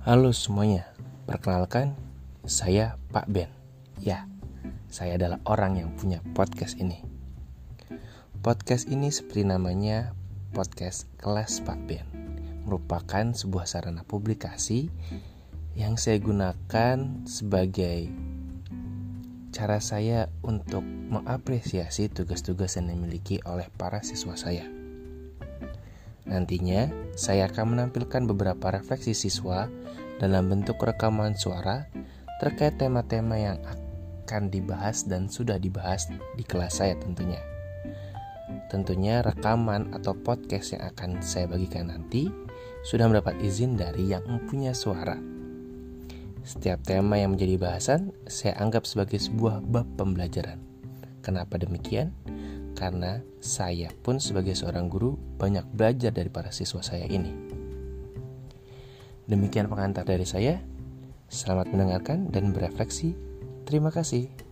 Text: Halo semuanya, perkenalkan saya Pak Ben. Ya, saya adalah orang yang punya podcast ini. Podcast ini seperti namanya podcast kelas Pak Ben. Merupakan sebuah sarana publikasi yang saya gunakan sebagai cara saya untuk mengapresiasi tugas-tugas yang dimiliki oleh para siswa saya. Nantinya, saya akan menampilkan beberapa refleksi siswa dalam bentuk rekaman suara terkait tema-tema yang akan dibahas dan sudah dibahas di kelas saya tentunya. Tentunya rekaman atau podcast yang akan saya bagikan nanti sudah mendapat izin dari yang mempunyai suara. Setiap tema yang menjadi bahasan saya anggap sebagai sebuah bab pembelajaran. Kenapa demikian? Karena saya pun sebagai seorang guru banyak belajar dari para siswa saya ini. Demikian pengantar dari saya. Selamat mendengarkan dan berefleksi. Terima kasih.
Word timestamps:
Halo 0.00 0.32
semuanya, 0.32 0.88
perkenalkan 1.28 1.92
saya 2.48 2.96
Pak 3.12 3.28
Ben. 3.28 3.52
Ya, 4.00 4.24
saya 4.88 5.20
adalah 5.20 5.44
orang 5.44 5.76
yang 5.76 5.92
punya 5.92 6.24
podcast 6.32 6.80
ini. 6.80 7.04
Podcast 8.40 8.88
ini 8.88 9.12
seperti 9.12 9.44
namanya 9.44 10.16
podcast 10.56 11.04
kelas 11.20 11.60
Pak 11.68 11.84
Ben. 11.84 12.08
Merupakan 12.64 13.36
sebuah 13.36 13.68
sarana 13.68 14.00
publikasi 14.00 14.88
yang 15.76 16.00
saya 16.00 16.16
gunakan 16.16 17.28
sebagai 17.28 18.08
cara 19.52 19.84
saya 19.84 20.32
untuk 20.40 20.80
mengapresiasi 20.80 22.08
tugas-tugas 22.08 22.80
yang 22.80 22.88
dimiliki 22.88 23.44
oleh 23.44 23.68
para 23.76 24.00
siswa 24.00 24.32
saya. 24.32 24.79
Nantinya, 26.30 26.86
saya 27.18 27.50
akan 27.50 27.74
menampilkan 27.74 28.22
beberapa 28.30 28.70
refleksi 28.70 29.18
siswa 29.18 29.66
dalam 30.22 30.46
bentuk 30.46 30.78
rekaman 30.78 31.34
suara 31.34 31.90
terkait 32.38 32.78
tema-tema 32.78 33.34
yang 33.34 33.58
akan 33.66 34.46
dibahas 34.46 35.04
dan 35.10 35.26
sudah 35.26 35.58
dibahas 35.58 36.06
di 36.38 36.46
kelas 36.46 36.78
saya 36.78 36.94
tentunya. 37.02 37.42
Tentunya 38.70 39.26
rekaman 39.26 39.90
atau 39.90 40.14
podcast 40.14 40.78
yang 40.78 40.86
akan 40.94 41.18
saya 41.18 41.50
bagikan 41.50 41.90
nanti 41.90 42.30
sudah 42.86 43.10
mendapat 43.10 43.34
izin 43.42 43.74
dari 43.74 44.14
yang 44.14 44.22
mempunyai 44.22 44.70
suara. 44.70 45.18
Setiap 46.46 46.80
tema 46.86 47.18
yang 47.18 47.34
menjadi 47.34 47.58
bahasan 47.58 48.14
saya 48.30 48.54
anggap 48.62 48.86
sebagai 48.86 49.18
sebuah 49.18 49.60
bab 49.66 49.84
pembelajaran. 49.98 50.62
Kenapa 51.20 51.60
demikian? 51.60 52.14
Karena 52.80 53.20
saya 53.44 53.92
pun 54.00 54.16
sebagai 54.16 54.56
seorang 54.56 54.88
guru 54.88 55.20
banyak 55.36 55.68
belajar 55.76 56.16
dari 56.16 56.32
para 56.32 56.48
siswa 56.48 56.80
saya 56.80 57.04
ini. 57.04 57.28
Demikian 59.28 59.68
pengantar 59.68 60.08
dari 60.08 60.24
saya. 60.24 60.56
Selamat 61.28 61.68
mendengarkan 61.68 62.32
dan 62.32 62.56
berefleksi. 62.56 63.12
Terima 63.68 63.92
kasih. 63.92 64.49